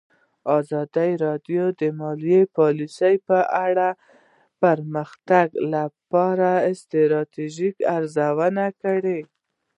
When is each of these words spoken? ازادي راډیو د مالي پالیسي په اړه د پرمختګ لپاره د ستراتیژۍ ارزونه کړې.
ازادي 0.57 1.11
راډیو 1.25 1.63
د 1.79 1.81
مالي 1.99 2.41
پالیسي 2.57 3.15
په 3.27 3.39
اړه 3.65 3.87
د 3.95 3.97
پرمختګ 4.61 5.47
لپاره 5.73 6.49
د 6.59 6.63
ستراتیژۍ 6.81 7.71
ارزونه 7.95 8.65
کړې. 8.83 9.19